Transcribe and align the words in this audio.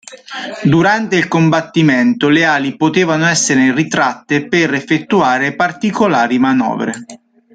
Durante 0.63 1.15
il 1.15 1.27
combattimento, 1.27 2.27
le 2.27 2.43
ali 2.43 2.75
potevano 2.75 3.27
essere 3.27 3.71
ritratte 3.71 4.47
per 4.47 4.73
effettuare 4.73 5.53
particolari 5.55 6.39
manovre. 6.39 7.05